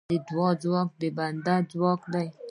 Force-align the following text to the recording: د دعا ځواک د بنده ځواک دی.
د 0.09 0.11
دعا 0.29 0.49
ځواک 0.63 0.89
د 1.01 1.03
بنده 1.17 1.55
ځواک 1.71 2.01
دی. 2.13 2.27